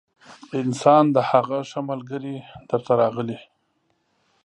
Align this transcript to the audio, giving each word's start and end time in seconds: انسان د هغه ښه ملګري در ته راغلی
انسان 0.61 1.03
د 1.15 1.17
هغه 1.31 1.59
ښه 1.69 1.79
ملګري 1.89 2.35
در 2.69 2.79
ته 2.85 2.93
راغلی 3.01 3.39